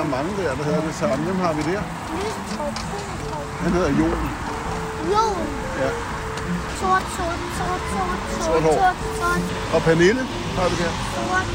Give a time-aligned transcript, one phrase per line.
[0.00, 1.24] Er mange der, der hedder det samme.
[1.24, 1.80] Hvem har vi der?
[3.62, 4.20] Han hedder Jon.
[5.12, 5.36] Jon,
[5.80, 5.88] Ja.
[6.80, 10.20] sort, sort, sort, sort, Sort sort, sort, sort, Og Pernille
[10.56, 10.92] har vi der.
[11.16, 11.46] sort,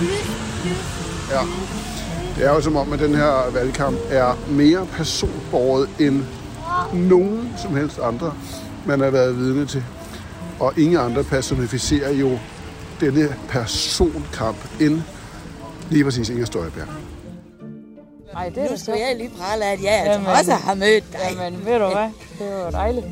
[0.00, 0.26] lys,
[0.64, 0.86] lys,
[1.30, 1.40] Ja.
[2.36, 6.22] Det er jo som om, at den her valgkamp er mere personbåret end
[6.92, 8.32] nogen som helst andre,
[8.86, 9.84] man har været vidne til.
[10.60, 12.38] Og ingen andre personificerer jo
[13.00, 15.02] denne personkamp end
[15.90, 16.86] lige præcis Inger Støjberg.
[18.36, 18.92] Ej, det er Nu så.
[18.94, 20.26] jeg lige prale af, at jeg altså Jamen.
[20.26, 21.20] også har mødt dig.
[21.30, 22.08] Jamen, ved du hvad?
[22.38, 23.06] Det var jo dejligt.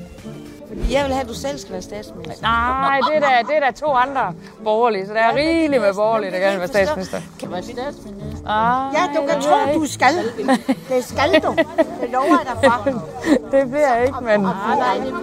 [0.91, 2.43] Jeg vil have, at du selv skal være statsminister.
[2.43, 5.95] Nej, det er da, det er da to andre borgerlige, så der er rigeligt med
[5.95, 7.21] borgerlige, der gerne vil være statsminister.
[7.41, 8.49] Kan være statsminister?
[8.49, 10.15] Ah, Ja, du kan tro, du skal.
[10.91, 11.55] Det skal du.
[12.01, 13.09] Det lover jeg dig for.
[13.57, 14.31] Det bliver ikke, men...
[14.47, 15.15] Ah, nej, det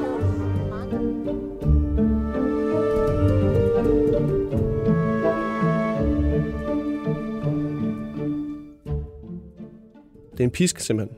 [10.42, 11.18] Det er en pisk, simpelthen.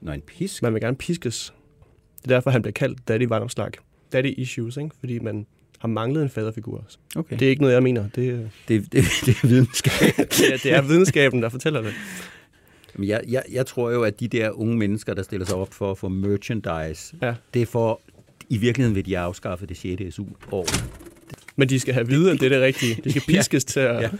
[0.00, 0.62] Nå, en pisk.
[0.62, 1.52] Man vil gerne piskes.
[2.24, 3.70] Det er derfor, han bliver kaldt Daddy Varmslag.
[4.12, 4.90] Daddy issues, ikke?
[5.00, 5.46] Fordi man
[5.78, 6.78] har manglet en faderfigur.
[6.86, 6.98] også.
[7.16, 7.36] Okay.
[7.38, 8.08] Det er ikke noget, jeg mener.
[8.14, 10.16] Det, er- Det, det, det er videnskab.
[10.16, 11.92] det, er, det er videnskaben, der fortæller det.
[12.94, 15.74] Men jeg, jeg, jeg tror jo, at de der unge mennesker, der stiller sig op
[15.74, 17.34] for at få merchandise, Ja.
[17.54, 18.00] det er for,
[18.48, 20.14] i virkeligheden vil de afskaffe det 6.
[20.14, 20.66] SU-år.
[21.56, 23.00] Men de skal have vide, at det er det rigtige.
[23.04, 24.10] De skal piskes til at Ja.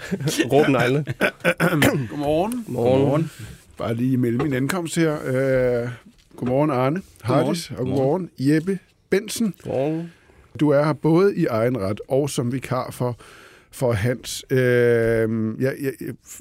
[0.52, 1.04] råbe neglene.
[2.10, 2.64] Godmorgen.
[2.68, 3.30] Morgen.
[3.78, 5.14] Bare lige imellem min ankomst her.
[5.14, 5.88] Øh,
[6.36, 8.78] godmorgen Arne Hardis og godmorgen Jeppe
[9.10, 9.54] Bensen.
[9.66, 10.12] Morgen.
[10.60, 13.16] Du er her både i egen ret og som vikar for,
[13.70, 14.44] for Hans.
[14.50, 14.58] Øh,
[15.60, 15.92] jeg, jeg,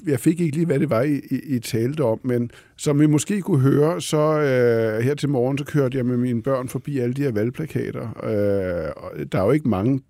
[0.06, 3.06] jeg fik ikke lige, hvad det var, I, I, I talte om, men som I
[3.06, 6.98] måske kunne høre, så øh, her til morgen, så kørte jeg med mine børn forbi
[6.98, 8.02] alle de her valgplakater.
[8.02, 10.00] Øh, og der er jo ikke mange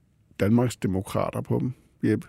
[0.41, 1.73] Danmarks demokrater på dem,
[2.11, 2.27] Jeppe.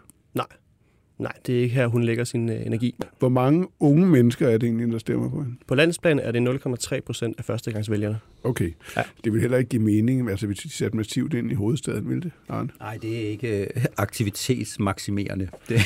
[1.19, 1.31] Nej.
[1.45, 2.95] Det er ikke her, hun lægger sin øh, energi.
[3.19, 5.55] Hvor mange unge mennesker er det egentlig, der stemmer på hende?
[5.67, 6.47] På landsplan er det
[6.93, 8.19] 0,3 procent af førstegangsvælgerne.
[8.43, 8.71] Okay.
[8.97, 9.01] Ja.
[9.23, 12.23] Det vil heller ikke give mening, altså hvis de satte massivt ind i hovedstaden, vil
[12.23, 12.69] det, Arne?
[12.79, 13.67] Nej, det er ikke øh,
[13.97, 15.49] aktivitetsmaksimerende.
[15.69, 15.79] Det,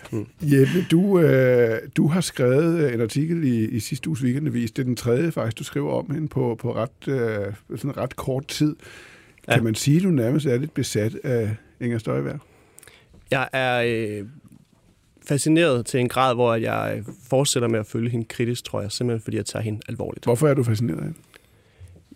[0.52, 4.70] Jeppe, du, øh, du har skrevet øh, en artikel i, i sidste uges weekendavis.
[4.70, 8.16] Det er den tredje faktisk, du skriver om hende på, på ret, øh, sådan ret
[8.16, 8.76] kort tid.
[9.48, 9.62] Kan Ja.
[9.62, 12.38] man sige, at du nærmest er lidt besat af Inger Støjberg?
[13.30, 14.26] Jeg er øh,
[15.28, 19.22] fascineret til en grad, hvor jeg fortsætter med at følge hende kritisk, tror jeg, simpelthen
[19.22, 20.24] fordi jeg tager hende alvorligt.
[20.24, 21.18] Hvorfor er du fascineret af hende?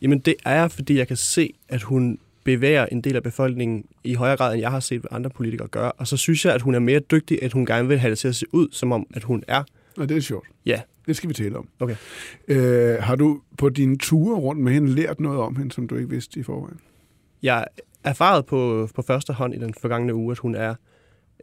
[0.02, 4.14] Jamen det er fordi jeg kan se, at hun bevæger en del af befolkningen i
[4.14, 5.92] højere grad, end jeg har set andre politikere gøre.
[5.92, 8.18] Og så synes jeg, at hun er mere dygtig, at hun gerne vil have det
[8.18, 9.62] til at se ud, som om, at hun er.
[9.96, 10.46] Og det er sjovt.
[10.66, 10.80] Ja.
[11.06, 11.68] Det skal vi tale om.
[11.80, 11.96] Okay.
[12.48, 15.96] Øh, har du på dine ture rundt med hende lært noget om hende, som du
[15.96, 16.78] ikke vidste i forvejen?
[17.42, 17.64] Jeg
[18.04, 20.74] erfaret på, på første hånd i den forgangne uge, at hun er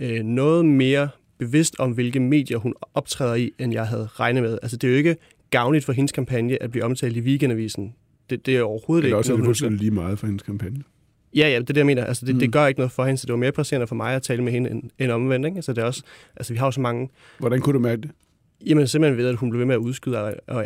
[0.01, 1.09] øh, noget mere
[1.39, 4.59] bevidst om, hvilke medier hun optræder i, end jeg havde regnet med.
[4.61, 5.15] Altså det er jo ikke
[5.49, 7.93] gavnligt for hendes kampagne at blive omtalt i weekendavisen.
[8.29, 10.43] Det, det er overhovedet Eller ikke også er det noget, fuldstændig lige meget for hendes
[10.43, 10.83] kampagne.
[11.35, 12.05] Ja, ja, det er det, jeg mener.
[12.05, 12.39] Altså, det, mm.
[12.39, 14.43] Det gør ikke noget for hende, så det var mere presserende for mig at tale
[14.43, 15.45] med hende end, end omvendt.
[15.45, 15.55] Ikke?
[15.55, 16.03] Altså, det er også,
[16.35, 17.09] altså, vi har jo så mange...
[17.39, 18.11] Hvordan kunne du mærke det?
[18.65, 20.65] Jamen, simpelthen ved, at hun blev ved med at udskyde og, og, og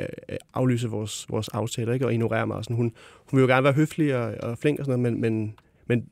[0.53, 2.05] aflyse vores, vores aftaler, ikke?
[2.05, 2.57] og ignorere mig.
[2.57, 2.75] Og sådan.
[2.75, 2.91] Hun,
[3.29, 5.55] hun vil jo gerne være høflig og, og flink og sådan noget, men, men,
[5.87, 6.05] men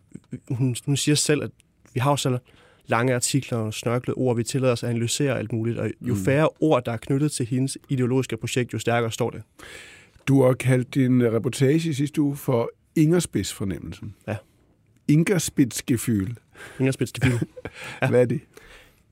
[0.49, 1.51] hun, hun siger selv, at
[1.93, 2.37] vi har jo så
[2.87, 6.19] lange artikler og snørklede ord, vi tillader os at analysere alt muligt, og jo Mm.
[6.19, 9.41] færre ord, der er knyttet til hendes ideologiske projekt, jo stærkere står det.
[10.27, 14.15] Du har kaldt din reportage i sidste uge for Ingerspids-fornemmelsen.
[14.27, 14.35] Ja.
[15.07, 16.33] Ingerspids-gefyl.
[16.79, 17.11] Inger Spitz
[18.01, 18.07] Ja.
[18.09, 18.41] Hvad er det?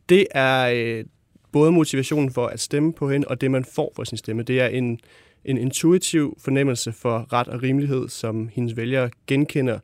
[0.10, 1.06] det er øh,
[1.52, 4.44] både motivationen for at stemme på hende, og det, man får for sin stemme.
[4.44, 5.00] Det er en,
[5.46, 9.80] en intuitiv fornemmelse for ret og rimelighed, som hendes vælgere genkender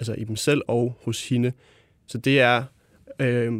[0.00, 1.52] altså i dem selv og hos hende.
[2.06, 2.64] Så det er,
[3.20, 3.52] øh,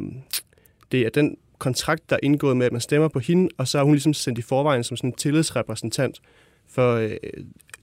[0.93, 3.79] det er den kontrakt, der er indgået med, at man stemmer på hende, og så
[3.79, 6.21] er hun ligesom sendt i forvejen som sådan en tillidsrepræsentant
[6.69, 7.11] for øh,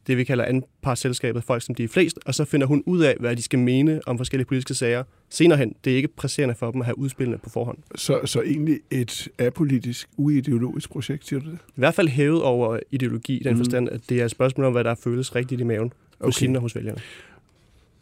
[0.08, 3.16] det, vi kalder anpartsselskabet, folk som de er flest, og så finder hun ud af,
[3.20, 5.76] hvad de skal mene om forskellige politiske sager senere hen.
[5.84, 7.78] Det er ikke presserende for dem at have udspillene på forhånd.
[7.96, 11.58] Så, så egentlig et apolitisk, uideologisk projekt, siger du det?
[11.68, 13.60] I hvert fald hævet over ideologi, i den Mhm.
[13.60, 16.46] forstand, at det er et spørgsmål om, hvad der føles rigtigt i maven hos Okay.
[16.46, 17.00] hende og hos vælgerne.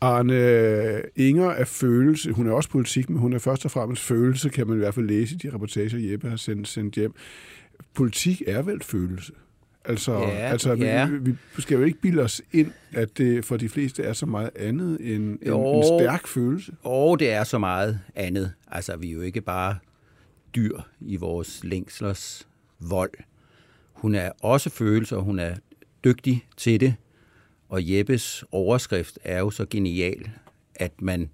[0.01, 2.31] Arne Inger er følelse.
[2.31, 4.94] Hun er også politik, men hun er først og fremmest følelse, kan man i hvert
[4.94, 7.13] fald læse i de reportager, Jeppe har sendt, sendt hjem.
[7.94, 9.33] Politik er vel følelse?
[9.86, 11.09] Altså, Ja, altså ja.
[11.09, 14.25] vi, vi skal jo ikke bilde os ind, at det for de fleste er så
[14.25, 15.74] meget andet end en, Jo.
[15.77, 16.71] en stærk følelse.
[16.83, 18.53] og det er så meget andet.
[18.71, 19.75] Altså, vi er jo ikke bare
[20.56, 22.48] dyr i vores længslers
[22.80, 23.12] vold.
[23.94, 25.56] Hun er også følelser, hun er
[26.03, 26.95] dygtig til det.
[27.72, 30.30] Og Jeppes overskrift er jo så genial,
[30.76, 31.30] at man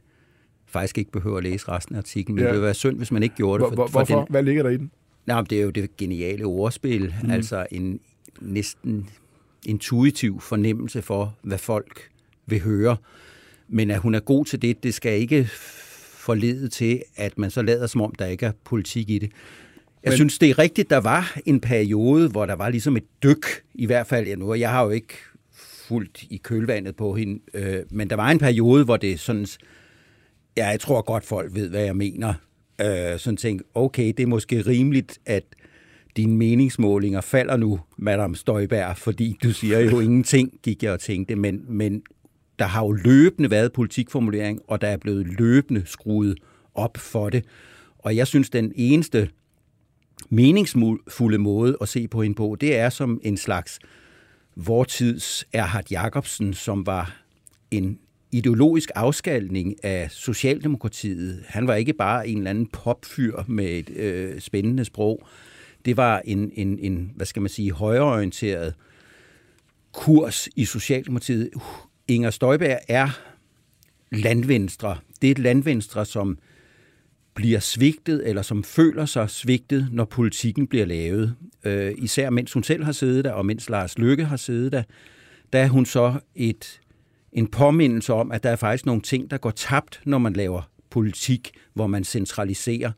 [0.65, 2.35] faktisk ikke behøver at læse resten af artiklen.
[2.35, 2.47] Men Ja.
[2.47, 3.73] det ville være synd, hvis man ikke gjorde det.
[3.73, 4.17] hvor, hvorfor?
[4.19, 4.91] Den, Hvad ligger der i den?
[5.25, 7.31] Nej, det er jo det geniale ordspil, mm.
[7.31, 7.99] altså en
[8.41, 9.09] næsten
[9.65, 12.09] intuitiv fornemmelse for, hvad folk
[12.45, 12.97] vil høre.
[13.67, 15.49] Men at hun er god til det, det skal ikke
[16.17, 19.31] forlede til, at man så lader som om, der ikke er politik i det.
[20.03, 20.15] Jeg Men...
[20.17, 23.85] synes, det er rigtigt, der var en periode, hvor der var ligesom et dyk, i
[23.85, 25.13] hvert fald, ja, nu, jeg har jo ikke
[25.87, 29.47] fuldt i kølvandet på hende, øh, men der var en periode, hvor det sådan,
[30.57, 32.33] ja, jeg tror godt folk ved, hvad jeg mener,
[32.81, 35.43] øh, sådan tænkte, okay, det er måske rimeligt, at
[36.17, 41.35] dine meningsmålinger falder nu, Madame Støjberg, fordi du siger jo ingenting, gik jeg og tænkte,
[41.35, 42.01] men, men
[42.59, 46.37] der har jo løbende været politikformulering, og der er blevet løbende skruet
[46.75, 47.45] op for det.
[47.99, 49.29] Og jeg synes, den eneste
[50.29, 53.79] meningsfulde måde at se på hende på, det er som en slags
[54.57, 57.15] vortids Erhard Jacobsen, som var
[57.71, 57.99] en
[58.31, 61.43] ideologisk afskalning af Socialdemokratiet.
[61.47, 65.27] Han var ikke bare en eller anden popfyr med et øh, spændende sprog.
[65.85, 68.73] Det var en, en, en, hvad skal man sige, højreorienteret
[69.91, 71.49] kurs i Socialdemokratiet.
[72.07, 73.09] Inger Støjberg er
[74.11, 74.97] landvenstre.
[75.21, 76.37] Det er et landvenstre, som
[77.37, 81.35] bliver svigtet, eller som føler sig svigtet, når politikken bliver lavet.
[81.63, 84.83] Øh, især mens hun selv har siddet der, og mens Lars Lykke har siddet der,
[85.53, 86.81] der er hun så et,
[87.33, 90.61] en påmindelse om, at der er faktisk nogle ting, der går tabt, når man laver
[90.89, 92.91] politik, hvor man centraliserer.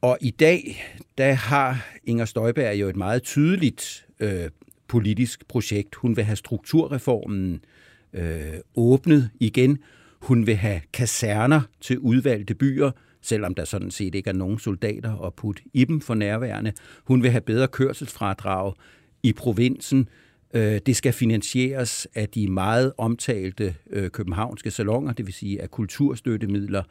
[0.00, 0.84] Og i dag,
[1.18, 4.50] der har Inger Støjberg jo et meget tydeligt øh,
[4.88, 5.94] politisk projekt.
[5.94, 7.60] Hun vil have strukturreformen
[8.12, 9.78] øh, åbnet igen.
[10.20, 12.90] Hun vil have kaserner til udvalgte byer,
[13.22, 16.72] selvom der sådan set ikke er nogen soldater at putte i dem for nærværende.
[17.04, 18.72] Hun vil have bedre kørselsfradrag
[19.22, 20.08] i provinsen.
[20.54, 25.70] Øh, det skal finansieres af de meget omtalte øh, københavnske salonger, det vil sige af
[25.70, 26.82] kulturstøttemidler.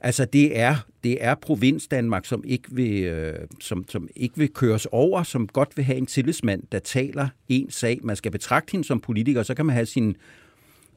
[0.00, 4.48] Altså det er, det er provins Danmark, som ikke, vil, øh, som, som ikke vil
[4.48, 7.98] køres over, som godt vil have en tillidsmand, der taler en sag.
[8.02, 10.16] Man skal betragte hende som politiker, så kan man have sin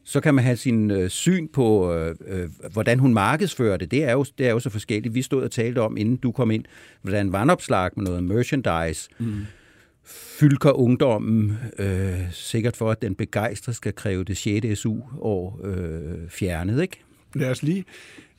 [0.03, 3.91] så kan man have sin øh, syn på, øh, øh, hvordan hun markedsfører det.
[3.91, 5.15] Det er, jo, det er jo så forskelligt.
[5.15, 6.63] Vi stod og talte om, inden du kom ind,
[7.01, 9.45] hvordan vandopslag med noget merchandise mm.
[10.39, 14.79] fylker ungdommen, øh, sikkert for, at den begejstre skal kræve det 6.
[14.79, 17.00] SU-år øh, fjernet, ikke?
[17.35, 17.85] Lad os lige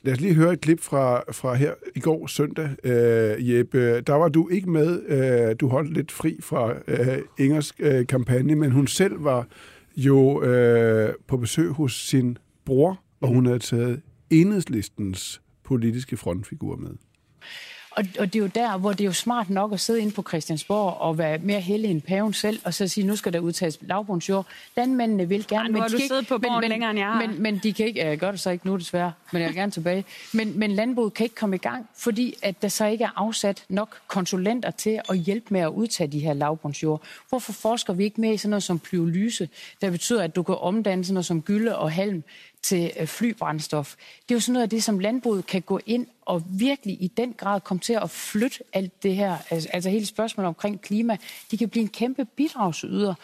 [0.05, 4.00] Lad os lige høre et klip fra, fra her i går søndag, øh, Jeppe.
[4.00, 5.02] Der var du ikke med.
[5.06, 9.46] Øh, du holdt lidt fri fra øh, Ingers øh, kampagne, men hun selv var
[9.96, 16.91] jo øh, på besøg hos sin bror, og hun havde taget enhedslistens politiske frontfigur med.
[17.96, 20.12] Og, og det er jo der, hvor det er jo smart nok at sidde inde
[20.12, 23.38] på Christiansborg og være mere heldig end paven selv, og så sige, nu skal der
[23.38, 24.46] udtages lavbundsjord.
[24.76, 25.62] Landmændene vil gerne...
[25.62, 27.26] Ej, nu har men du siddet på borgen længere, end jeg har.
[27.26, 28.05] Men, men de kan ikke...
[28.05, 30.05] Jeg gør det så ikke nu, desværre, men jeg vil gerne tilbage.
[30.32, 33.64] Men, men landbruget kan ikke komme i gang, fordi at der så ikke er afsat
[33.69, 37.02] nok konsulenter til at hjælpe med at udtage de her lavbundsjord.
[37.29, 39.49] Hvorfor forsker vi ikke mere i sådan noget som plyolyse,
[39.81, 42.25] der betyder, at du kan omdanne sådan noget som gylde og halm
[42.64, 43.94] til øh, flybrændstof.
[43.96, 47.06] Det er jo sådan noget af det, som landbruget kan gå ind og virkelig i
[47.16, 51.16] den grad komme til at flytte alt det her, altså, altså hele spørgsmålet omkring klima.
[51.50, 53.14] De kan blive en kæmpe bidragsyder.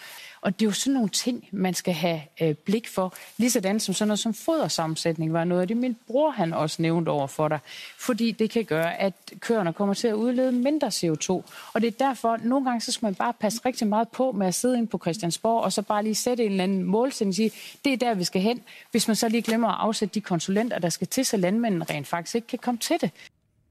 [0.43, 3.15] Og det er jo sådan nogle ting, man skal have øh, blik for.
[3.37, 7.09] Ligesådan som sådan noget som fodersammensætning var noget af det, min bror han også nævnte
[7.09, 7.59] over for dig.
[7.99, 11.31] Fordi det kan gøre, at køerne kommer til at udlede mindre CO2.
[11.73, 14.33] Og det er derfor, at nogle gange så skal man bare passe rigtig meget på
[14.33, 17.31] med at sidde ind på Christiansborg, og så bare lige sætte en eller anden målsætning
[17.31, 17.51] og sige,
[17.85, 18.63] det er der, vi skal hen.
[18.91, 22.07] Hvis man så lige glemmer at afsætte de konsulenter, der skal til, så landmændene rent
[22.07, 23.11] faktisk ikke kan komme til det.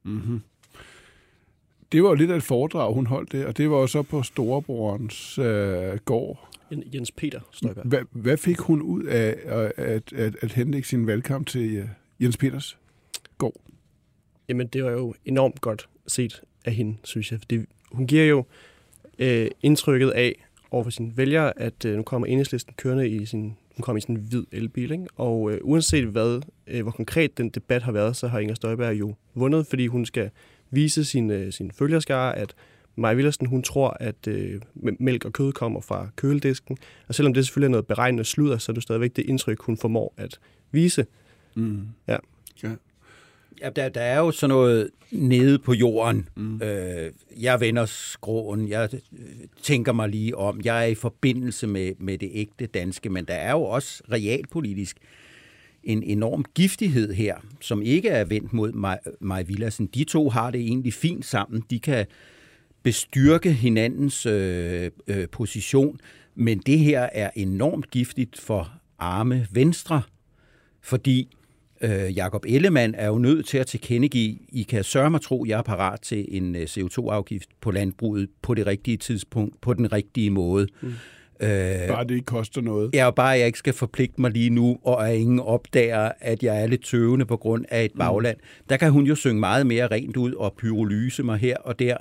[0.04, 0.42] Mm-hmm.
[1.92, 4.02] Det var jo lidt af et foredrag, hun holdt det, og det var jo så
[4.02, 6.50] på storebrorens øh, gård
[6.94, 7.86] Jens Peter Støjberg.
[7.86, 12.38] Hvad, hvad fik hun ud af at, at, at, henlægge sin valgkamp til uh, Jens
[12.38, 12.78] Peters
[13.38, 13.62] gård?
[14.50, 17.40] Jamen, det var jo enormt godt set af hende, synes jeg.
[17.40, 17.60] Fordi
[17.92, 18.46] hun giver jo
[19.20, 23.56] øh, indtrykket af over for sine vælgere, at øh, nu kommer enhedslisten kørende i sin
[23.80, 25.08] hun kommer i sådan en hvid elbil, ikke?
[25.16, 29.00] og øh, uanset hvad, øh, hvor konkret den debat har været, så har Inger Støjberg
[29.00, 30.30] jo vundet, fordi hun skal
[30.72, 32.54] vise sin, øh, sin følgerskare, at
[33.00, 34.62] Maja Villersen, hun tror, at øh,
[35.00, 36.78] mælk og kød kommer fra køledisken.
[37.08, 39.78] Og selvom det selvfølgelig er noget beregnet sludder, så er det stadigvæk det indtryk, hun
[39.78, 40.40] formår at
[40.72, 41.06] vise.
[41.56, 41.88] Mm.
[42.08, 42.18] Ja.
[42.64, 42.70] ja.
[43.62, 46.30] Ja, der, der er jo sådan noget nede på jorden.
[46.36, 46.62] Mm.
[46.62, 49.00] Øh, jeg vender skråen, jeg øh,
[49.64, 50.62] tænker mig lige om.
[50.64, 54.98] Jeg er i forbindelse med, med det ægte danske, men der er jo også realpolitisk
[55.84, 58.72] en enorm giftighed her, som ikke er vendt mod
[59.20, 59.88] Maja Villersen.
[59.88, 61.64] De to har det egentlig fint sammen.
[61.70, 62.06] De kan
[62.84, 66.00] bestyrke hinandens øh, øh, position,
[66.36, 70.02] men det her er enormt giftigt for arme venstre,
[70.82, 71.30] fordi
[71.82, 75.58] Øh, Jakob Ellemann er jo nødt til at tilkendegive, I kan sørge mig tro, jeg
[75.58, 80.30] er parat til en øh, CO2-afgift på landbruget på det rigtige tidspunkt, på den rigtige
[80.30, 80.68] måde.
[80.82, 80.88] Mm.
[81.42, 82.90] Øh, bare det ikke koster noget.
[82.94, 86.44] Ja, og bare jeg ikke skal forpligte mig lige nu, og at ingen opdager, at
[86.44, 88.38] jeg er lidt tøvende på grund af et bagland.
[88.38, 88.66] Mm.
[88.70, 91.98] Der kan hun jo synge meget mere rent ud og pyrolyse mig her og der.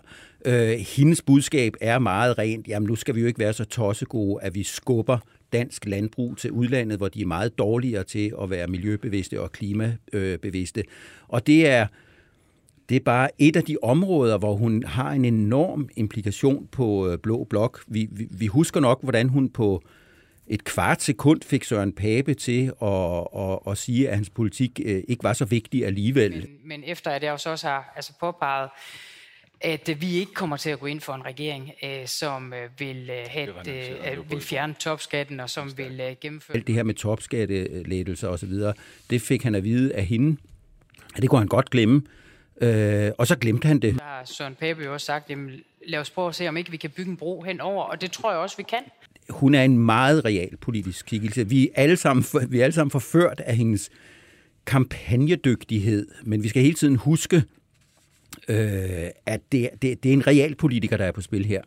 [0.46, 2.68] Øh, hendes budskab er meget rent.
[2.68, 5.18] Jamen, nu skal vi jo ikke være så tossegode, at vi skubber
[5.52, 10.84] dansk landbrug til udlandet, hvor de er meget dårligere til at være miljøbevidste og klimabevidste.
[11.28, 11.86] Og det er,
[12.88, 17.18] det er bare et af de områder, hvor hun har en enorm implikation på øh,
[17.18, 17.84] Blå Blok.
[17.86, 19.82] Vi, vi, vi husker nok, hvordan hun på
[20.46, 25.02] et kvart sekund fik Søren Pape til at, at, at sige, at hans politik øh,
[25.08, 26.32] ikke var så vigtig alligevel.
[26.32, 28.70] Men, men efter at jeg også har altså påpeget,
[29.60, 32.68] at øh, vi ikke kommer til at gå ind for en regering, øh, som øh,
[32.78, 36.56] vil, have, øh, vil fjerne topskatten og som vil gennemføre...
[36.56, 38.52] Alt det her med topskattelettelser osv.,
[39.10, 40.36] det fik han at vide af hende.
[41.16, 42.02] Det kunne han godt glemme.
[42.60, 43.94] Øh, og så glemte han det.
[43.94, 45.50] Der har Søren Pape jo også sagt, jamen,
[45.86, 48.12] lad os prøve at se, om ikke vi kan bygge en bro henover, og det
[48.12, 48.82] tror jeg også, vi kan.
[49.30, 51.48] Hun er en meget real politisk kikkelse.
[51.48, 53.90] Vi er alle sammen, vi er alle sammen forført af hendes
[54.66, 57.42] kampagnedygtighed, men vi skal hele tiden huske,
[58.48, 61.62] øh, at det, det, det er en realpolitiker, der er på spil her.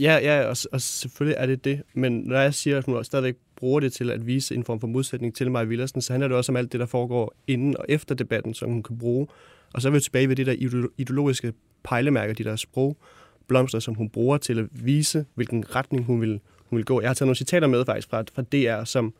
[0.00, 1.82] Ja, ja og, og selvfølgelig er det det.
[1.94, 4.86] Men når jeg siger, at hun stadigvæk bruger det til at vise en form for
[4.86, 7.84] modsætning til mig Villersen, så handler det også om alt det, der foregår inden og
[7.88, 9.26] efter debatten, som hun kan bruge.
[9.72, 11.52] Og så er vi tilbage ved det der ideologiske
[11.84, 16.76] pejlemærker, de der sprogblomster, som hun bruger til at vise, hvilken retning hun vil, hun
[16.76, 17.00] vil gå.
[17.00, 19.14] Jeg har taget nogle citater med faktisk fra, fra DR, som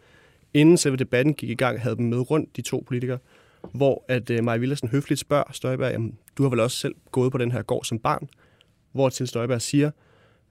[0.55, 3.19] inden selve debatten gik i gang, havde dem med rundt, de to politikere,
[3.73, 7.33] hvor at uh, Maja Villersen høfligt spørger Støjberg, jamen, du har vel også selv gået
[7.33, 8.29] på den her gård som barn,
[8.93, 9.90] hvor til Støjberg siger,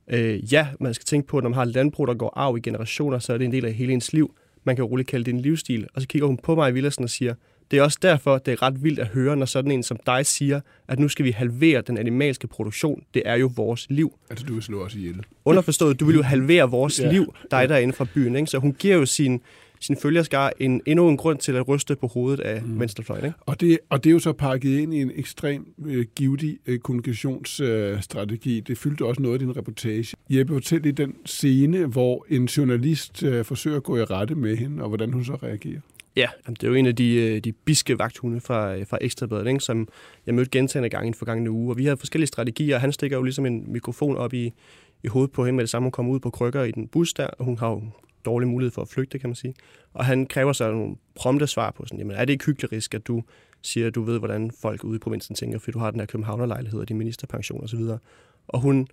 [0.10, 2.58] Øh, ja, man skal tænke på, at når man har et landbrug, der går arv
[2.58, 4.36] i generationer, så er det en del af hele ens liv.
[4.64, 5.88] Man kan roligt kalde det en livsstil.
[5.94, 7.34] Og så kigger hun på i Villersen og siger,
[7.72, 10.26] det er også derfor, det er ret vildt at høre, når sådan en som dig
[10.26, 13.04] siger, at nu skal vi halvere den animalske produktion.
[13.14, 14.14] Det er jo vores liv.
[14.30, 15.24] Altså, du vil slå os ihjel.
[15.46, 17.12] Underforstået, du vil jo halvere vores ja.
[17.12, 18.36] liv, dig derinde fra byen.
[18.36, 18.48] Ikke?
[18.48, 19.42] Så hun giver jo sin,
[19.80, 22.80] sin følgerskar en, endnu en grund til at ryste på hovedet af mm.
[22.80, 23.26] venstrefløjen.
[23.26, 23.38] Ikke?
[23.42, 26.80] Og, det, og det er jo så pakket ind i en ekstrem øh, givtig øh,
[26.80, 28.58] kommunikationsstrategi.
[28.58, 30.16] Øh, det fyldte også noget af din reportage.
[30.30, 34.58] Jeppe, fortæl i den scene, hvor en journalist øh, forsøger at gå i rette med
[34.58, 35.80] hende, og hvordan hun så reagerer.
[36.16, 39.48] Ja, det er jo en af de, øh, de biske vagthunde fra, øh, fra Ekstrabladet,
[39.48, 39.60] ikke?
[39.60, 39.88] som
[40.26, 41.72] jeg mødte gentagende gange i den forgangne uge.
[41.72, 44.54] Og vi har forskellige strategier, han stikker jo ligesom en mikrofon op i,
[45.04, 45.86] i hovedet på hende med det samme.
[45.86, 47.82] Hun kommer ud på krykker i den bus der, og hun har jo
[48.30, 49.54] dårlig mulighed for at flygte, kan man sige.
[49.94, 53.08] Og han kræver så nogle prompte svar på sådan, jamen er det ikke hyggelig at
[53.08, 53.24] du
[53.62, 56.08] siger, at du ved, hvordan folk ude i provinsen tænker, fordi du har den her
[56.08, 57.80] københavnerlejlighed og din ministerpension osv.
[57.80, 58.00] Og,
[58.48, 58.88] og hun,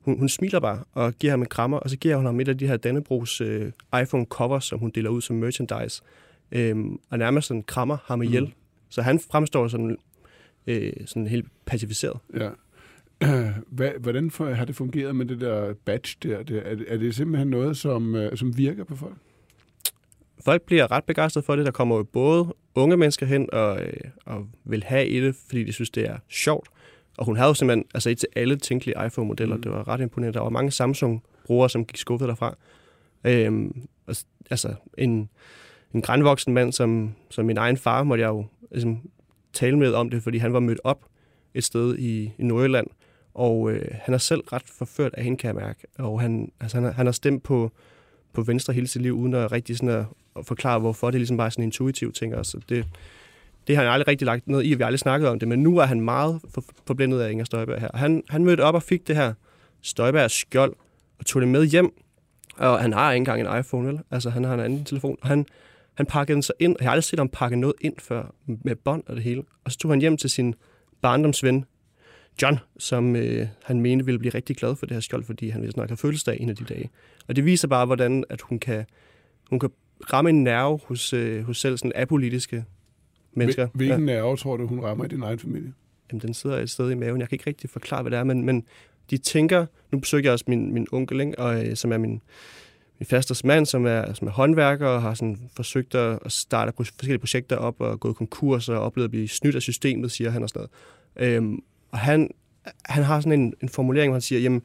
[0.00, 2.48] hun, hun smiler bare og giver ham en krammer, og så giver hun ham et
[2.48, 3.72] af de her Dannebrogs øh,
[4.02, 6.02] iPhone cover, som hun deler ud som merchandise,
[6.52, 8.44] øhm, og nærmest sådan krammer ham ihjel.
[8.44, 8.52] Mm.
[8.88, 9.98] Så han fremstår sådan,
[10.66, 12.18] øh, sådan helt pacificeret.
[12.34, 12.50] Ja.
[13.76, 16.42] Hvad, hvordan for, har det fungeret med det der badge der?
[16.42, 19.14] Det, er, er det simpelthen noget, som, øh, som virker på folk?
[20.44, 21.66] Folk bliver ret begejstrede for det.
[21.66, 23.92] Der kommer jo både unge mennesker hen og, øh,
[24.24, 26.68] og vil have i det, fordi de synes, det er sjovt.
[27.18, 29.56] Og hun havde jo simpelthen altså et til alle tænkelige iPhone-modeller.
[29.56, 29.62] Mm.
[29.62, 30.38] Det var ret imponerende.
[30.38, 32.56] Der var mange Samsung-brugere, som gik skuffet derfra.
[33.24, 33.86] Øhm,
[34.50, 35.28] altså en,
[35.94, 39.10] en grænvoksen mand, som, som min egen far, måtte jeg jo ligesom,
[39.52, 41.04] tale med om det, fordi han var mødt op
[41.54, 42.86] et sted i, i Nordjylland,
[43.34, 45.86] og øh, han er selv ret forført af hende, kan jeg mærke.
[45.98, 47.70] Og han, altså, han, han har stemt på,
[48.32, 50.04] på Venstre hele sit liv, uden at rigtig sådan at,
[50.36, 51.10] at forklare, hvorfor.
[51.10, 52.34] Det er ligesom bare sådan en intuitiv ting.
[52.34, 52.86] Altså, det,
[53.66, 55.48] det har han aldrig rigtig lagt noget i, og vi har aldrig snakket om det,
[55.48, 57.88] men nu er han meget for, forblændet af Inger Støjberg her.
[57.94, 59.32] Han, han mødte op og fik det her
[59.82, 60.72] Støjbergs skjold,
[61.18, 61.92] og tog det med hjem,
[62.56, 64.00] og han har ikke engang en iPhone, vel?
[64.10, 65.46] Altså, han har en anden telefon, og han,
[65.94, 66.76] han pakkede den så ind.
[66.80, 69.42] Jeg har aldrig set ham pakke noget ind før, med bånd og det hele.
[69.64, 70.54] Og så tog han hjem til sin
[71.02, 71.64] barndomsven,
[72.42, 75.60] John, som øh, han mente ville blive rigtig glad for det her skjold, fordi han
[75.60, 76.90] ville snart have fødselsdag en af de dage.
[77.28, 78.84] Og det viser bare, hvordan at hun kan,
[79.50, 79.70] hun kan
[80.12, 82.64] ramme en nerve hos, øh, hos selv sådan apolitiske
[83.32, 83.68] mennesker.
[83.74, 84.14] Hvilken ja.
[84.14, 85.72] nerve tror du, hun rammer i din egen familie?
[86.10, 87.20] Jamen, den sidder et sted i maven.
[87.20, 88.64] Jeg kan ikke rigtig forklare, hvad det er, men, men
[89.10, 89.66] de tænker...
[89.92, 91.38] Nu besøger jeg også min, min onkel, ikke?
[91.38, 92.22] Og, øh, som er min,
[92.98, 97.18] min fasters mand, som er, som er håndværker og har sådan forsøgt at starte forskellige
[97.18, 100.48] projekter op og gået konkurs og oplevet at blive snydt af systemet, siger han og
[100.48, 100.68] sådan
[101.16, 101.34] noget.
[101.36, 101.62] Øhm,
[101.94, 102.30] og han,
[102.84, 104.62] han har sådan en, en formulering, hvor han siger, jamen,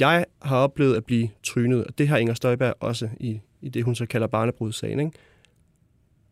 [0.00, 3.84] jeg har oplevet at blive trynet, og det har Inger Støjberg også i, i det,
[3.84, 5.00] hun så kalder barnebrudssagen.
[5.00, 5.12] Ikke?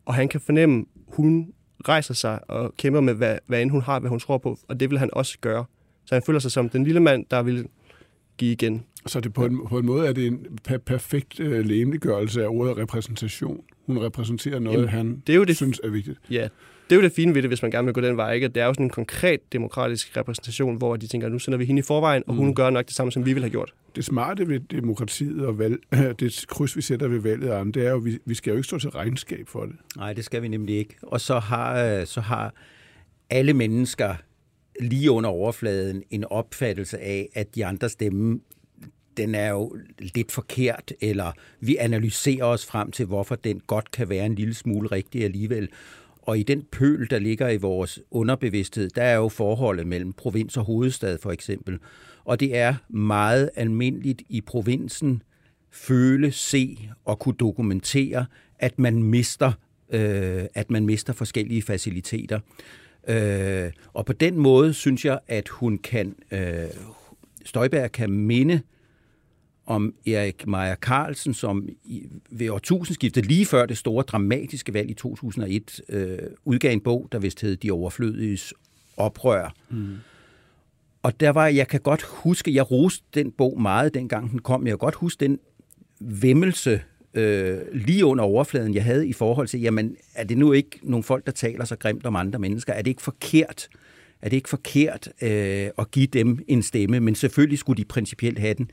[0.05, 1.53] Og han kan fornemme, hun
[1.87, 4.79] rejser sig og kæmper med, hvad, hvad end hun har, hvad hun tror på, og
[4.79, 5.65] det vil han også gøre.
[6.05, 7.67] Så han føler sig som den lille mand, der vil
[8.37, 8.83] give igen.
[9.05, 12.47] Så det på, en, på en måde er det en per- perfekt øh, læmeliggørelse af
[12.47, 13.61] ordet repræsentation.
[13.85, 16.19] Hun repræsenterer noget, Jamen, han det er jo det- synes er vigtigt.
[16.31, 16.47] Ja,
[16.89, 18.45] det er jo det fine ved det, hvis man gerne vil gå den vej, ikke?
[18.45, 21.65] At det er jo sådan en konkret demokratisk repræsentation, hvor de tænker, nu sender vi
[21.65, 23.73] hende i forvejen, og hun gør nok det samme, som vi ville have gjort.
[23.95, 25.79] Det smarte ved demokratiet og valg,
[26.19, 28.67] det kryds, vi sætter ved valget, Arne, det er jo, vi, vi skal jo ikke
[28.67, 29.75] stå til regnskab for det.
[29.97, 30.95] Nej, det skal vi nemlig ikke.
[31.01, 32.53] Og så har, øh, så har
[33.29, 34.15] alle mennesker
[34.81, 38.39] lige under overfladen en opfattelse af, at de andre stemme,
[39.17, 44.09] den er jo lidt forkert, eller vi analyserer os frem til, hvorfor den godt kan
[44.09, 45.69] være en lille smule rigtig alligevel.
[46.27, 50.57] Og i den pøl, der ligger i vores underbevidsthed, der er jo forholdet mellem provins
[50.57, 51.79] og hovedstad for eksempel.
[52.25, 55.21] Og det er meget almindeligt i provinsen
[55.71, 58.25] føle, se og kunne dokumentere,
[58.59, 59.51] at man mister,
[59.89, 62.39] øh, at man mister forskellige faciliteter.
[63.07, 66.65] Øh, og på den måde synes jeg, at hun kan, øh,
[67.45, 68.61] Støjberg kan minde
[69.67, 74.93] om Erik Meyer Carlsen, som i, ved årtusindskiftet, lige før det store dramatiske valg i
[74.93, 78.53] 2001, øh, udgav en bog, der vist hed De Overflødiges
[78.97, 79.55] Oprør.
[79.69, 79.95] Mm.
[81.03, 84.67] Og der var, jeg kan godt huske, jeg roste den bog meget, dengang den kom,
[84.67, 85.39] jeg kan godt huske den
[85.99, 86.81] vemmelse
[87.13, 91.03] øh, lige under overfladen, jeg havde i forhold til, jamen, er det nu ikke nogle
[91.03, 92.73] folk, der taler så grimt om andre mennesker?
[92.73, 93.67] Er det ikke forkert?
[94.21, 96.99] Er det ikke forkert øh, at give dem en stemme?
[96.99, 98.71] Men selvfølgelig skulle de principielt have den.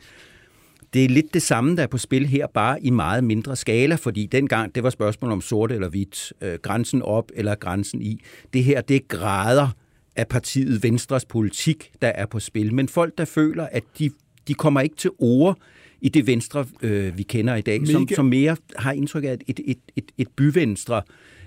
[0.95, 3.95] Det er lidt det samme, der er på spil her, bare i meget mindre skala,
[3.95, 8.21] fordi dengang det var spørgsmål om sort eller hvidt, øh, grænsen op eller grænsen i.
[8.53, 9.69] Det her, det er grader
[10.17, 12.75] af partiet Venstres politik, der er på spil.
[12.75, 14.11] Men folk, der føler, at de,
[14.49, 15.59] de kommer ikke til ord
[16.01, 18.15] i det Venstre, øh, vi kender i dag, som, Mega.
[18.15, 21.03] som mere har indtryk af et, et, et, et, et byvenstre,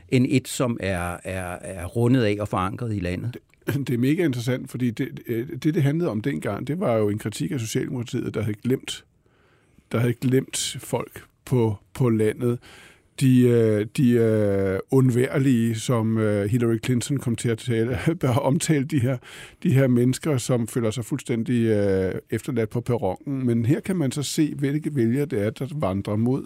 [0.10, 3.38] end et, som er, er, er rundet af og forankret i landet.
[3.88, 7.10] Det er mega interessant, fordi det, øh, det, det handlede om dengang, det var jo
[7.10, 9.04] en kritik af Socialdemokratiet, der havde glemt,
[9.92, 12.60] der havde glemt folk på, på landet.
[13.20, 18.86] De, øh, de øh, undværlige, som øh, Hillary Clinton kom til at tale, bare omtale
[18.86, 19.18] de her,
[19.64, 23.46] de her mennesker, som føler sig fuldstændig øh, efterladt på perronen.
[23.46, 26.46] Men her kan man så se, hvilke vælgere det er, der vandrer mod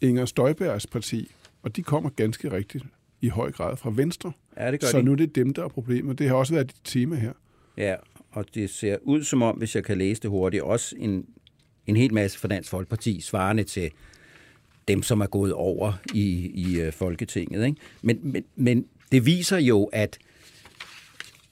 [0.00, 1.30] Inger Støjbergs parti.
[1.62, 2.84] Og de kommer ganske rigtigt
[3.20, 4.32] i høj grad fra Venstre.
[4.56, 5.02] Ja, det gør Så de.
[5.02, 6.18] nu er det dem, der er problemet.
[6.18, 7.32] Det har også været et tema her.
[7.76, 7.94] Ja,
[8.30, 11.26] og det ser ud som om, hvis jeg kan læse det hurtigt, også en,
[11.86, 13.90] en hel masse fra Dansk Folkeparti, svarende til
[14.88, 17.66] dem, som er gået over i, i øh, Folketinget.
[17.66, 17.80] Ikke?
[18.02, 20.18] Men, men, men det viser jo, at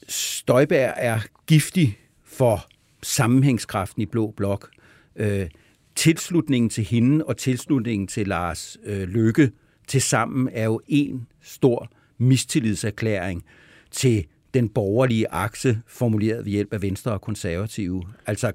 [0.08, 2.66] Støjberg er giftig for
[3.02, 4.70] sammenhængskraften i Blå Blok.
[5.16, 5.48] Øh,
[5.94, 9.50] tilslutningen til hende og tilslutningen til Lars øh, Lykke
[9.88, 13.44] til sammen er jo en stor mistillidserklæring
[13.90, 18.02] til den borgerlige akse, formuleret ved hjælp af Venstre og Konservative.
[18.26, 18.52] Altså,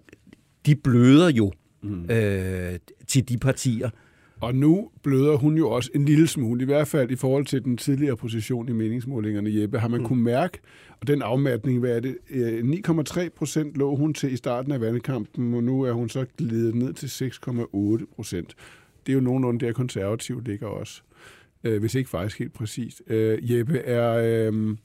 [0.65, 1.51] de bløder jo
[1.85, 2.09] mm.
[2.11, 3.89] øh, til de partier.
[4.41, 7.63] Og nu bløder hun jo også en lille smule, i hvert fald i forhold til
[7.63, 9.79] den tidligere position i meningsmålingerne, Jeppe.
[9.79, 10.05] Har man mm.
[10.05, 10.59] kunne mærke,
[11.01, 12.17] og den afmatning, hvad er det?
[12.29, 16.25] Øh, 9,3 procent lå hun til i starten af valgkampen, og nu er hun så
[16.37, 18.55] glidet ned til 6,8 procent.
[19.05, 21.01] Det er jo nogenlunde der konservative ligger også,
[21.63, 23.01] øh, hvis ikke faktisk helt præcist.
[23.07, 24.77] Øh, Jeppe, er, øh,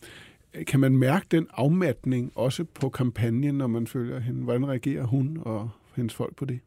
[0.66, 4.42] kan man mærke den afmatning også på kampagnen, når man følger hende?
[4.42, 6.60] Hvordan reagerer hun og hendes folk på det?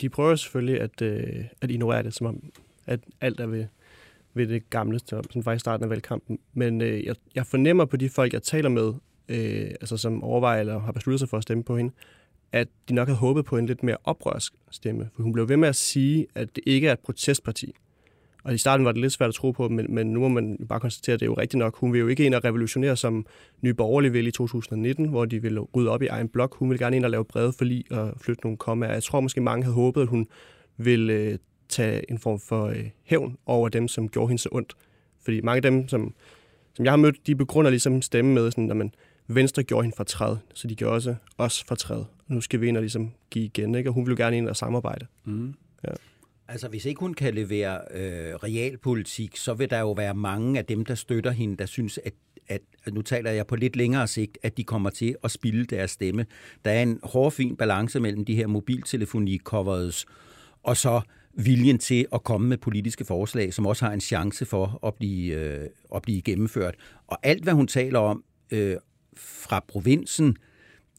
[0.00, 2.42] De prøver selvfølgelig at, øh, at ignorere det, som om
[2.86, 3.66] at alt er ved,
[4.34, 6.38] ved det gamle, som var faktisk starten af valgkampen.
[6.54, 8.94] Men øh, jeg, jeg fornemmer på de folk, jeg taler med,
[9.28, 11.92] øh, altså som overvejer eller har besluttet sig for at stemme på hende,
[12.52, 15.10] at de nok havde håbet på en lidt mere oprørsk stemme.
[15.14, 17.74] For hun blev ved med at sige, at det ikke er et protestparti.
[18.44, 20.58] Og i starten var det lidt svært at tro på, men, men nu må man
[20.68, 21.76] bare konstatere, at det er jo rigtigt nok.
[21.76, 23.26] Hun vil jo ikke ind og revolutionere, som
[23.60, 26.56] Nye Borgerlige ville i 2019, hvor de ville rydde op i egen blok.
[26.56, 28.92] Hun vil gerne ind og lave brede forlig og flytte nogle kommaer.
[28.92, 30.26] Jeg tror måske mange havde håbet, at hun
[30.76, 34.76] ville øh, tage en form for øh, hævn over dem, som gjorde hende så ondt.
[35.24, 36.14] Fordi mange af dem, som,
[36.74, 38.94] som jeg har mødt, de begrunder ligesom stemme med, sådan, at man,
[39.28, 42.04] Venstre gjorde hende fortræd, så de gjorde også os fortræd.
[42.28, 43.90] Nu skal vi ind og ligesom give igen, ikke?
[43.90, 45.06] og hun vil gerne ind og samarbejde.
[45.24, 45.54] Mm.
[46.48, 50.64] Altså, hvis ikke hun kan levere øh, realpolitik, så vil der jo være mange af
[50.64, 52.14] dem, der støtter hende, der synes, at,
[52.48, 55.90] at nu taler jeg på lidt længere sigt, at de kommer til at spille deres
[55.90, 56.26] stemme.
[56.64, 60.04] Der er en hårfin balance mellem de her mobiltelefoni-covers
[60.62, 61.00] og så
[61.34, 65.34] viljen til at komme med politiske forslag, som også har en chance for at blive,
[65.34, 66.74] øh, at blive gennemført.
[67.06, 68.76] Og alt, hvad hun taler om øh,
[69.16, 70.36] fra provinsen,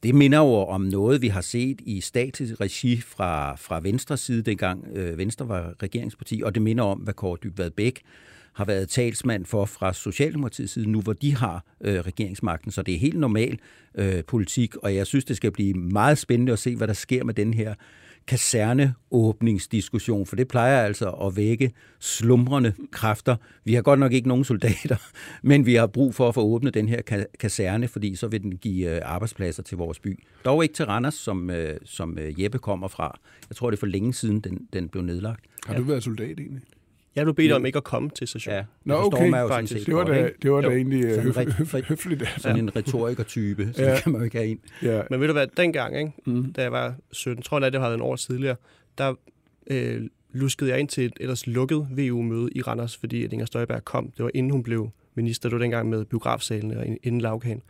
[0.04, 4.42] det minder jo om noget, vi har set i statisk regi fra, fra Venstres side,
[4.42, 8.02] dengang øh, Venstre var regeringsparti, og det minder om, hvad Kåre Dybvad Bæk
[8.54, 12.72] har været talsmand for fra Socialdemokratiets side nu, hvor de har øh, regeringsmagten.
[12.72, 13.60] Så det er helt normal
[13.96, 17.24] øh, politik, og jeg synes, det skal blive meget spændende at se, hvad der sker
[17.24, 17.74] med den her
[18.28, 23.36] kaserneåbningsdiskussion, for det plejer altså at vække slumrende kræfter.
[23.64, 24.96] Vi har godt nok ikke nogen soldater,
[25.50, 28.58] men vi har brug for at få åbnet den her kaserne, fordi så vil den
[28.58, 30.20] give øh, arbejdspladser til vores by.
[30.46, 33.20] Dog ikke til Randers, som, øh, som øh, Jeppe kommer fra.
[33.50, 35.46] Jeg tror, det er for længe siden, den, den blev nedlagt.
[35.66, 36.62] Har du været soldat egentlig?
[37.16, 38.58] Jeg blev bedt om ikke at komme til stationen.
[38.58, 39.30] Ja, Nå, okay.
[39.30, 39.80] man jo sådan Faktisk.
[39.80, 42.22] set Det var da, det var da egentlig øh, Sådan høf, rigtig- høf, høfligt.
[42.22, 42.40] Altså.
[42.40, 44.00] Sådan en retorikertype, så Ja.
[44.00, 44.60] kan man jo ikke have ind.
[44.84, 45.02] Ja.
[45.10, 46.54] Men ved du hvad, dengang, ikke, Mm.
[46.54, 48.56] da jeg var 17, tror jeg, det var en år tidligere,
[48.98, 49.14] der
[49.68, 53.86] øh, luskede jeg ind til et ellers lukket VU-møde i Randers, fordi at Inger Støjberg
[53.86, 54.12] kom.
[54.18, 57.62] Det var inden hun blev minister, det var dengang med biografsalene og inden lavkagen,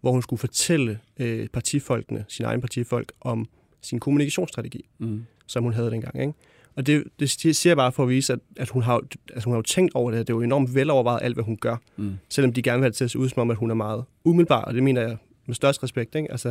[0.00, 3.46] hvor hun skulle fortælle øh, partifolkene, sine egne partifolk, om
[3.80, 5.24] sin kommunikationsstrategi, Mm.
[5.46, 6.20] som hun havde dengang.
[6.20, 6.32] Ikke?
[6.76, 9.52] Og det, det siger jeg bare for at vise, at, at hun, har, at hun
[9.52, 10.24] har jo tænkt over det her.
[10.24, 11.76] Det er jo enormt velovervejet alt, hvad hun gør.
[11.96, 12.12] Mm.
[12.28, 13.74] Selvom de gerne vil have det til at se ud som om, at hun er
[13.74, 16.14] meget umiddelbar, og det mener jeg med størst respekt.
[16.14, 16.30] Ikke?
[16.30, 16.48] Altså,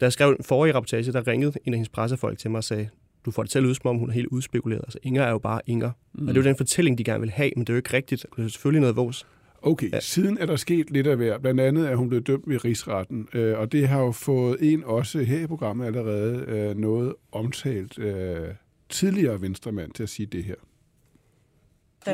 [0.00, 2.64] da jeg skrev den forrige rapportage, der ringede en af hendes pressefolk til mig og
[2.64, 2.88] sagde,
[3.24, 4.80] du får det til at lyde som om, hun er helt udspekuleret.
[4.84, 5.90] Altså, Inger er jo bare Inger.
[6.14, 6.28] Mm.
[6.28, 7.92] Og det er jo den fortælling, de gerne vil have, men det er jo ikke
[7.92, 8.26] rigtigt.
[8.36, 9.26] Det er selvfølgelig noget vås.
[9.62, 9.96] Okay, ja.
[9.96, 10.00] Ja.
[10.00, 11.38] siden er der sket lidt af hver.
[11.38, 14.84] Blandt andet er hun blevet dømt ved rigsretten, øh, og det har jo fået en
[14.84, 18.48] også her i programmet allerede øh, noget omtalt øh,
[18.88, 20.54] tidligere venstremand til at sige det her.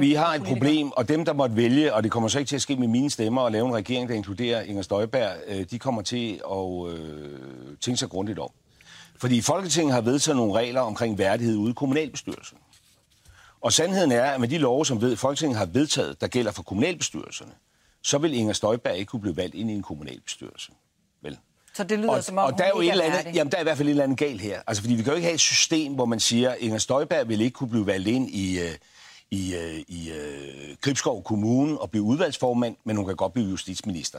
[0.00, 2.56] Vi har et problem, og dem, der måtte vælge, og det kommer så ikke til
[2.56, 5.78] at ske med mine stemmer, at lave en regering, der inkluderer Inger Støjberg, øh, de
[5.78, 8.50] kommer til at øh, tænke sig grundigt om.
[9.16, 12.58] Fordi Folketinget har vedtaget nogle regler omkring værdighed ude i kommunalbestyrelsen.
[13.60, 16.62] Og sandheden er, at med de love, som ved, Folketinget har vedtaget, der gælder for
[16.62, 17.52] kommunalbestyrelserne,
[18.02, 20.72] så vil Inger Støjberg ikke kunne blive valgt ind i en kommunalbestyrelse.
[21.74, 23.34] Så det lyder og, som om, og der er jo et ikke eller er andet,
[23.34, 24.60] jamen, der er i hvert fald et eller andet galt her.
[24.66, 27.28] Altså, fordi vi kan jo ikke have et system, hvor man siger, at Inger Støjberg
[27.28, 28.64] vil ikke kunne blive valgt ind i, øh,
[29.30, 34.18] i, øh, i øh, Gribskov Kommune og blive udvalgsformand, men hun kan godt blive justitsminister.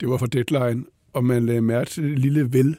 [0.00, 2.76] Det var fra Deadline, og man lagde mærke til det lille vel,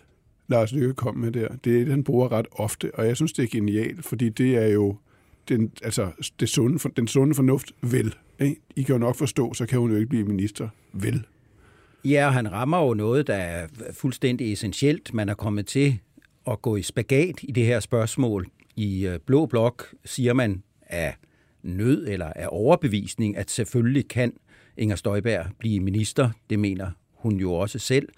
[0.48, 1.48] Lars Løkke kom med der.
[1.64, 4.56] Det er det, han bruger ret ofte, og jeg synes, det er genialt, fordi det
[4.58, 4.98] er jo
[5.50, 8.16] den, altså, det sunde, for- den sunde fornuft vel.
[8.40, 8.56] Ikke?
[8.76, 10.70] I kan jo nok forstå, så kan hun jo ikke blive minister.
[10.94, 11.26] Vel.
[12.06, 15.14] Ja, og han rammer jo noget, der er fuldstændig essentielt.
[15.14, 16.00] Man er kommet til
[16.48, 18.48] at gå i spagat i det her spørgsmål.
[18.76, 21.16] I øh, Blå Blok siger man af
[21.64, 24.34] nød eller af overbevisning, at selvfølgelig kan
[24.78, 26.30] Inger Støjberg blive minister.
[26.50, 28.10] Det mener hun jo også selv.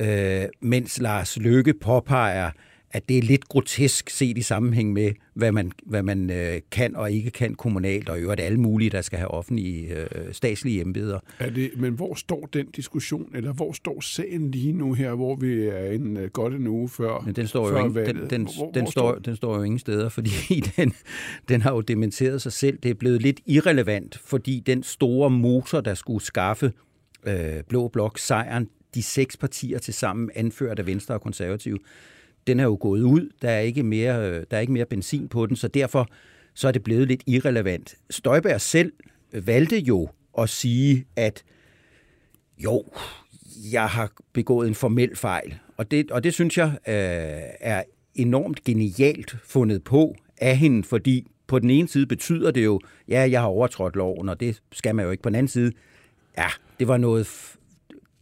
[0.00, 2.50] Øh, mens Lars Løkke påpeger,
[2.90, 6.96] at det er lidt grotesk set i sammenhæng med, hvad man, hvad man øh, kan
[6.96, 10.80] og ikke kan kommunalt, og i øvrigt alle mulige, der skal have offentlige øh, statslige
[10.80, 11.18] embeder.
[11.38, 15.36] Er det, men hvor står den diskussion, eller hvor står sagen lige nu her, hvor
[15.36, 18.30] vi er en uh, godt en uge før, Men den står, før jo ingen, valget?
[18.30, 20.30] den, den, Hvor- den, hvor står, den står jo ingen steder, fordi
[20.76, 20.92] den,
[21.48, 22.78] den har jo dementeret sig selv.
[22.82, 26.72] Det er blevet lidt irrelevant, fordi den store motor, der skulle skaffe
[27.26, 31.78] øh, Blå Blok sejren, de seks partier til sammen anført af Venstre og Konservative,
[32.48, 33.30] den er jo gået ud.
[33.42, 36.08] Der er ikke mere, øh, der er ikke mere benzin på den, så derfor
[36.54, 37.94] så er det blevet lidt irrelevant.
[38.10, 38.92] Støjberg selv
[39.32, 40.08] valgte jo
[40.38, 41.44] at sige, at
[42.58, 42.84] jo,
[43.72, 45.58] jeg har begået en formel fejl.
[45.76, 46.94] Og det, og det synes jeg øh,
[47.60, 47.82] er
[48.14, 53.30] enormt genialt fundet på af hende, fordi på den ene side betyder det jo, ja,
[53.30, 55.22] jeg har overtrådt loven, og det skal man jo ikke.
[55.22, 55.72] På den anden side,
[56.38, 56.46] ja,
[56.78, 57.54] det var noget,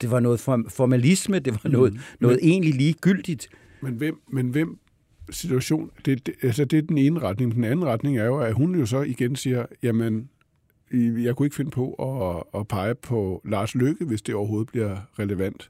[0.00, 1.98] det var noget form- formalisme, det var noget, mm.
[2.20, 3.48] noget egentlig ligegyldigt.
[3.80, 4.78] Men hvem, men hvem
[5.30, 7.54] situation, det, det, altså det er den ene retning.
[7.54, 10.28] Den anden retning er jo, at hun jo så igen siger, jamen,
[10.92, 14.96] jeg kunne ikke finde på at, at pege på Lars Løkke, hvis det overhovedet bliver
[15.18, 15.68] relevant.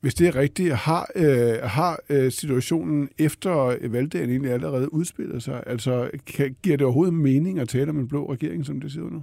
[0.00, 5.62] Hvis det er rigtigt, har, øh, har øh, situationen efter valgdagen egentlig allerede udspillet sig?
[5.66, 9.00] Altså, kan, giver det overhovedet mening at tale om en blå regering, som det ser
[9.00, 9.22] nu?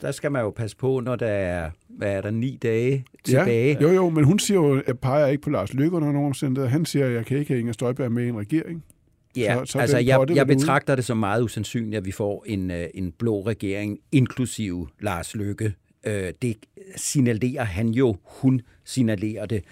[0.00, 3.76] Der skal man jo passe på, når der er, hvad er der, ni dage tilbage.
[3.80, 6.26] Ja, jo, jo, men hun siger jo, at peger ikke på Lars Løkke under nogen
[6.26, 6.68] omstændigheder.
[6.68, 8.84] Han siger, at jeg kan ikke have Inger Støjberg med i en regering.
[9.36, 12.70] Ja, Så- så altså jeg, jeg betragter det som meget usandsynligt, at vi får en,
[12.70, 15.74] øh, en blå regering, inklusive Lars Løkke.
[16.04, 16.56] Øh, Det
[16.96, 19.64] signalerer han jo, hun signalerer det.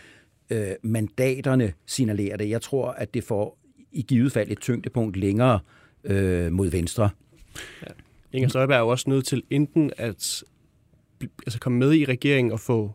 [0.51, 2.49] Øh, Mandaterne signalerer det.
[2.51, 3.59] Jeg tror, at det får
[3.93, 5.59] i givet fald et tyngdepunkt længere
[6.05, 7.11] øh, mod venstre.
[8.33, 10.45] Inger Støjberg er jo også nødt til enten at
[11.47, 12.93] altså komme med i regeringen og få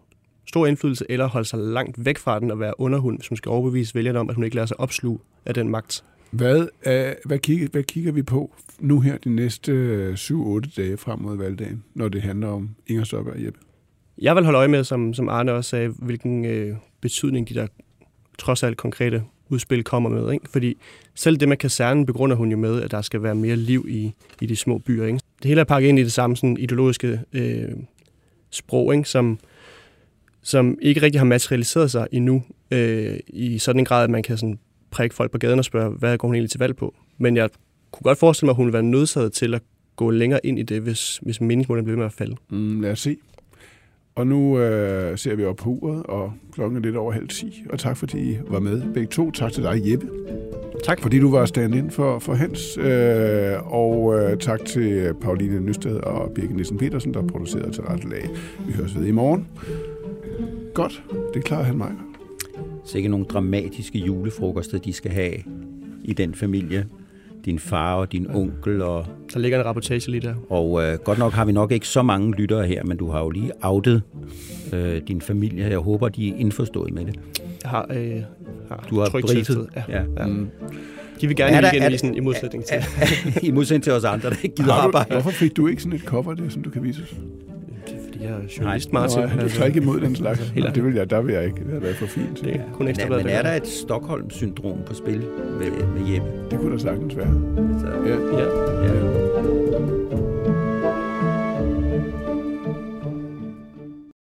[0.48, 3.50] stor indflydelse, eller holde sig langt væk fra den og være underhund, hvis hun skal
[3.50, 6.04] overbevise vælgerne om, at hun ikke lader sig opsluge af den magt.
[6.32, 10.98] Hvad, er, hvad, kigger, hvad kigger vi på nu her de næste øh, 7-8 dage
[10.98, 13.60] frem mod valgdagen, når det handler om Inger Støjberg og Jeppe?
[14.18, 17.68] Jeg vil holde øje med, som, som Arne også sagde, hvilken øh, betydning de der
[18.38, 20.34] trods alt konkrete udspil kommer med.
[20.34, 20.50] Ikke?
[20.50, 20.78] Fordi
[21.16, 24.14] selv det med kasernen begrunder hun jo med, at der skal være mere liv i,
[24.42, 25.06] i de små byer.
[25.06, 25.20] Ikke?
[25.42, 27.70] Det hele er pakket ind i det samme sådan, ideologiske øh,
[28.50, 29.10] sprog, ikke?
[29.10, 29.40] Som,
[30.44, 34.38] som ikke rigtig har materialiseret sig endnu øh, i sådan en grad, at man kan
[34.38, 34.60] sådan
[34.92, 36.96] prikke folk på gaden og spørge, hvad går hun egentlig til valg på?
[37.18, 37.50] Men jeg
[37.92, 39.62] kunne godt forestille mig, at hun ville være nødsaget til at
[39.96, 42.36] gå længere ind i det, hvis, hvis meningsmålene blev ved med at falde.
[42.50, 43.18] Mm, lad os se.
[44.16, 47.64] Og nu øh, ser vi op på uret, og klokken er lidt over halv 10.
[47.70, 49.32] Og tak fordi I var med begge to.
[49.32, 50.08] Tak til dig, Jeppe.
[50.84, 51.02] Tak.
[51.02, 52.78] Fordi du var stand ind for, for Hans.
[52.78, 58.10] Øh, og øh, tak til Pauline Nysted og Birgit Nielsen Petersen, der producerede til rette
[58.10, 58.30] lag.
[58.68, 59.48] Vi høres ved i morgen.
[60.74, 61.92] Godt, det klarer han mig.
[62.84, 65.36] Så ikke nogle dramatiske julefrokoster, de skal have
[66.04, 66.86] i den familie.
[67.46, 68.82] Din far og din onkel.
[68.82, 70.34] Og, Der ligger en rapportage lige der.
[70.50, 73.20] og øh, godt nok har vi nok ikke så mange lyttere her, men du har
[73.24, 74.02] jo lige outet
[74.74, 75.70] øh, din familie.
[75.70, 77.16] Jeg håber, de er indforstået med det.
[77.64, 78.22] Jeg har, øh,
[78.70, 79.68] har Du har briefet.
[79.76, 79.84] Ja.
[79.90, 80.04] Ja.
[80.20, 80.26] Ja.
[80.26, 80.48] Mm.
[81.22, 82.78] De vil gerne Er have der- er weekendavisen i modsætning til.
[83.48, 85.12] I modsætning til os andre, der ikke gider arbejde.
[85.12, 87.16] hvorfor fik du ikke sådan et cover der, som du kan vise os?
[88.22, 89.02] Jeg er journalist, Nej.
[89.02, 89.20] Martin.
[89.20, 90.40] Nej, du tager ikke imod den slags.
[90.56, 91.58] Helt Nej, det vil jeg, der vil jeg ikke.
[91.66, 92.42] Det har været for fint.
[92.44, 95.24] Det er kun Men, er- men er der et Stockholm-syndrom på spil
[95.60, 96.28] med, med Jeppe?
[96.52, 97.34] Det kunne da sagtens være.
[97.80, 98.16] Så, Ja.
[98.44, 99.31] Ja.